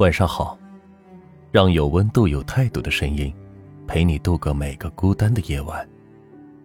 [0.00, 0.58] 晚上好，
[1.52, 3.30] 让有温度、有态度的声音
[3.86, 5.86] 陪你度过每个孤单的夜晚。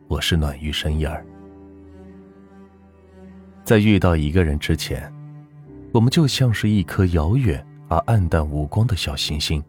[0.07, 1.25] 我是暖玉声音儿。
[3.65, 5.13] 在遇到一个人之前，
[5.91, 9.61] 我们就像是一颗遥远而暗淡无光的小行星，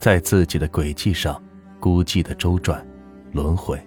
[0.00, 1.40] 在自己的轨迹上
[1.78, 2.84] 孤寂的周转、
[3.30, 3.80] 轮回。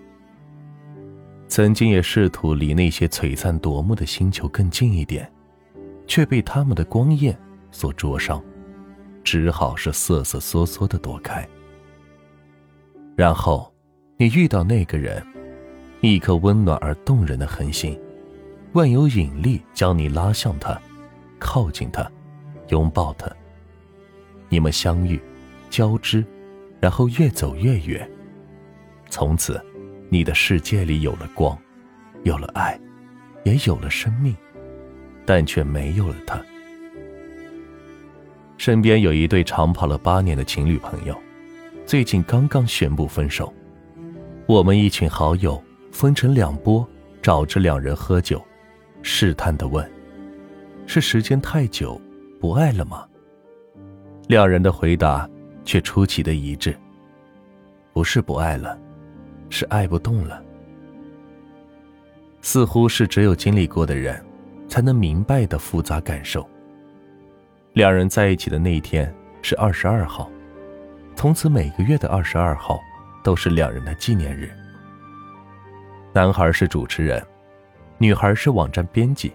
[1.50, 5.30] 曾经也试图离那些璀璨夺目的星球更近一点，
[6.08, 7.38] 却被他们的光焰
[7.70, 8.42] 所灼伤，
[9.24, 11.48] 只好是瑟瑟缩缩的躲开。
[13.16, 13.74] 然后，
[14.18, 15.26] 你遇到那个人，
[16.02, 18.00] 一颗温暖而动人的恒星。
[18.74, 20.82] 万有引力将你拉向他，
[21.40, 22.12] 靠近他，
[22.70, 23.32] 拥抱他。
[24.50, 25.22] 你们相遇，
[25.70, 26.26] 交织，
[26.80, 28.10] 然后越走越远。
[29.12, 29.64] 从此，
[30.10, 31.56] 你的世界里有了光，
[32.24, 32.80] 有了爱，
[33.44, 34.36] 也有了生命，
[35.24, 36.44] 但却没有了他。
[38.64, 41.14] 身边有一对长跑了八年的情侣朋友，
[41.86, 43.54] 最近刚刚宣布分手。
[44.46, 45.62] 我们一群好友
[45.92, 46.88] 分成两波，
[47.22, 48.42] 找着两人喝酒。
[49.02, 49.86] 试探的问
[50.88, 52.00] ：“是时间太久，
[52.40, 53.06] 不爱了吗？”
[54.30, 55.30] 两人的回答
[55.66, 56.74] 却出奇的一致
[57.92, 58.80] ：“不是不爱了，
[59.50, 60.42] 是爱不动了。”
[62.42, 64.24] 似乎是只有经历过的人，
[64.70, 66.50] 才能明白的复杂感受。
[67.74, 70.30] 两人在一起的那一天是二十二号，
[71.16, 72.80] 从此每个月的二十二号
[73.24, 74.52] 都是两人的纪念日。
[76.14, 77.22] 男孩是主持人。
[77.98, 79.32] 女孩是网站编辑。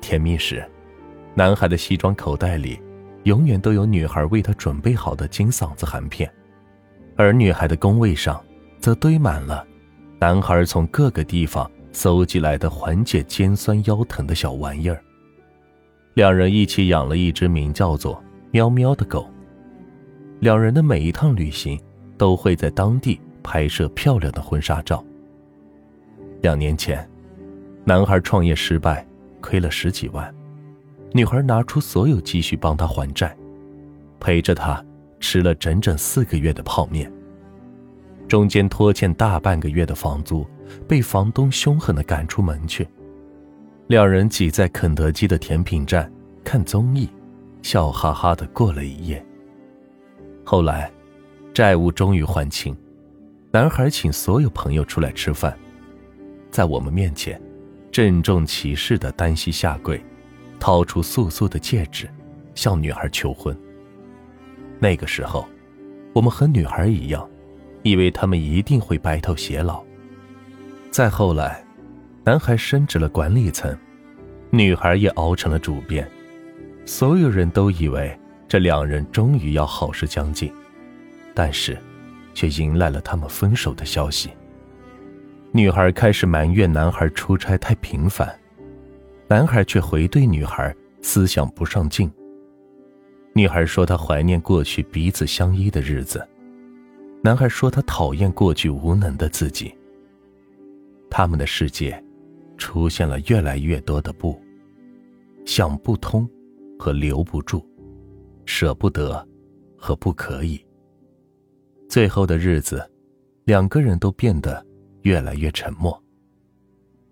[0.00, 0.64] 甜蜜时，
[1.34, 2.80] 男孩的西装口袋里
[3.24, 6.30] 永远都有女孩为他准备好的金嗓子含片，
[7.16, 8.42] 而女孩的工位上
[8.78, 9.66] 则堆满了
[10.18, 15.02] 男孩从各个地方搜集来的缓解肩酸腰疼的小玩意儿。
[16.16, 19.28] 两人一起养了一只名叫做“喵喵”的狗。
[20.40, 21.78] 两人的每一趟旅行
[22.16, 25.04] 都会在当地拍摄漂亮的婚纱照。
[26.40, 27.06] 两年前。
[27.84, 29.06] 男孩创业失败，
[29.42, 30.34] 亏了十几万，
[31.12, 33.36] 女孩拿出所有积蓄帮他还债，
[34.18, 34.84] 陪着他
[35.20, 37.12] 吃了整整四个月的泡面。
[38.26, 40.44] 中间拖欠大半个月的房租，
[40.88, 42.88] 被房东凶狠地赶出门去。
[43.86, 46.10] 两人挤在肯德基的甜品站
[46.46, 47.08] 看综艺，
[47.60, 49.26] 笑哈哈的过了一夜。
[50.44, 50.88] 后来，
[51.52, 52.74] 债务终于还清，
[53.50, 55.58] 男孩请所有朋友出来吃饭，
[56.48, 57.38] 在我们面前。
[57.90, 60.00] 郑重其事的单膝下跪，
[60.60, 62.08] 掏出素素的戒指，
[62.54, 63.56] 向女孩求婚。
[64.78, 65.48] 那个时候，
[66.12, 67.28] 我们和女孩一样，
[67.82, 69.82] 以为他们一定会白头偕老。
[70.92, 71.64] 再后来，
[72.22, 73.76] 男孩升职了管理层，
[74.50, 76.08] 女孩也熬成了主编，
[76.86, 78.16] 所有人都以为
[78.46, 80.52] 这两人终于要好事将近，
[81.34, 81.76] 但是，
[82.32, 84.30] 却迎来了他们分手的消息。
[85.50, 88.32] 女孩开始埋怨男孩出差太频繁，
[89.26, 92.08] 男孩却回对女孩思想不上进。
[93.32, 96.24] 女孩说她怀念过去彼此相依的日子，
[97.20, 99.74] 男孩说他讨厌过去无能的自己。
[101.10, 102.00] 他们的世界
[102.56, 104.40] 出现了越来越多的不，
[105.44, 106.28] 想不通
[106.86, 107.66] 和留不住，
[108.44, 109.26] 舍不得
[109.76, 110.64] 和不可以。
[111.88, 112.88] 最后的日子，
[113.42, 114.64] 两个人都变得。
[115.02, 116.00] 越来越沉默，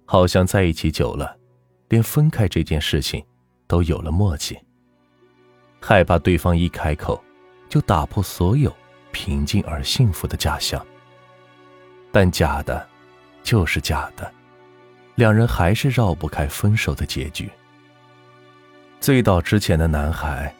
[0.05, 1.37] 好像在一起久了，
[1.89, 3.25] 连分开这件事情
[3.69, 4.57] 都有了默契。
[5.81, 7.23] 害怕对方一开口，
[7.69, 8.73] 就打破所有
[9.13, 10.85] 平静而幸福的假象。
[12.11, 12.85] 但假的，
[13.45, 14.33] 就是假的，
[15.15, 17.51] 两人还是绕不开分手的结局。
[19.05, 20.51] 醉倒之前的男孩，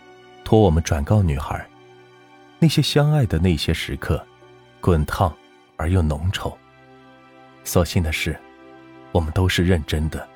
[0.45, 1.67] 托我们转告女孩，
[2.59, 4.23] 那些相爱的那些时刻，
[4.83, 5.35] 滚烫
[5.79, 6.55] 而又浓稠。
[7.65, 8.39] 所幸的是，
[9.13, 10.29] 我们都是认真的。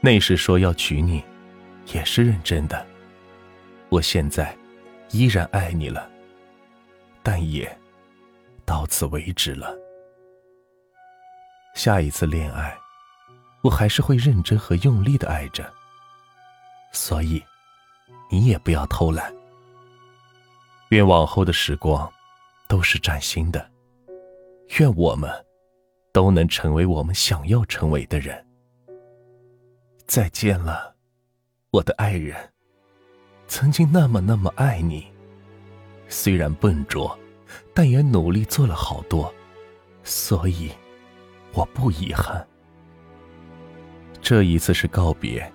[0.00, 1.22] 那时说要娶你，
[1.92, 2.86] 也是认真的。
[3.90, 4.56] 我现在
[5.10, 6.08] 依然爱你了，
[7.22, 7.70] 但也
[8.64, 9.76] 到此为止了。
[11.74, 12.74] 下一次恋爱，
[13.60, 15.70] 我还是会认真和用力的爱着。
[16.92, 17.42] 所以，
[18.30, 19.32] 你也不要偷懒。
[20.90, 22.10] 愿往后的时光
[22.68, 23.70] 都是崭新的。
[24.78, 25.30] 愿我们。
[26.10, 28.44] 都能成为我们想要成为的人。
[30.04, 30.96] 再见了，
[31.70, 32.34] 我的爱人。
[33.46, 35.06] 曾经那么那么爱你，
[36.08, 37.16] 虽然笨拙，
[37.72, 39.32] 但也努力做了好多，
[40.02, 40.72] 所以
[41.52, 42.44] 我不遗憾。
[44.20, 45.52] 这一次是告别，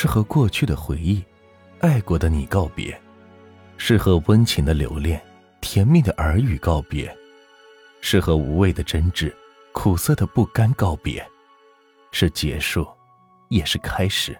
[0.00, 1.20] 是和过去的回忆
[1.80, 2.96] 爱过的你告别，
[3.78, 5.20] 是和温情的留恋、
[5.60, 7.12] 甜蜜的耳语告别，
[8.00, 9.36] 是和无谓的争执、
[9.72, 11.28] 苦涩的不甘告别，
[12.12, 12.86] 是结束，
[13.48, 14.38] 也是开始，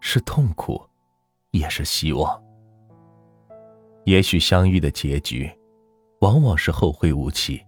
[0.00, 0.84] 是痛苦，
[1.52, 2.42] 也是希望。
[4.06, 5.48] 也许相遇的结局，
[6.20, 7.64] 往往是后会无期，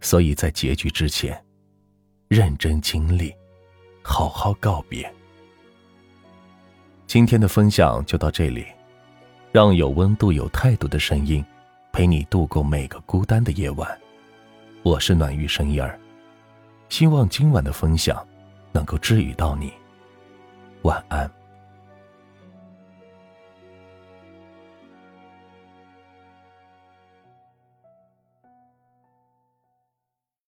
[0.00, 1.38] 所以在结局之前，
[2.28, 3.30] 认真经历，
[4.02, 5.14] 好好告别。
[7.14, 8.66] 今天的分享就到这里，
[9.52, 11.46] 让有温度、有态度的声音
[11.92, 13.88] 陪你度过每个孤单的夜晚。
[14.82, 15.96] 我是暖玉声音儿，
[16.88, 18.26] 希望今晚的分享
[18.72, 19.72] 能够治愈到你。
[20.82, 21.30] 晚安。